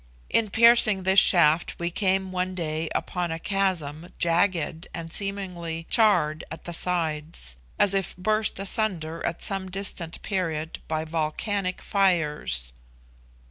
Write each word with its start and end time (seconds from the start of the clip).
In 0.31 0.49
piercing 0.49 1.03
this 1.03 1.19
shaft 1.19 1.75
we 1.77 1.91
came 1.91 2.31
one 2.31 2.55
day 2.55 2.89
upon 2.95 3.29
a 3.29 3.37
chasm 3.37 4.11
jagged 4.17 4.87
and 4.95 5.11
seemingly 5.13 5.85
charred 5.91 6.43
at 6.49 6.63
the 6.63 6.73
sides, 6.73 7.57
as 7.77 7.93
if 7.93 8.17
burst 8.17 8.57
asunder 8.57 9.23
at 9.27 9.43
some 9.43 9.69
distant 9.69 10.19
period 10.23 10.79
by 10.87 11.05
volcanic 11.05 11.83
fires. 11.83 12.73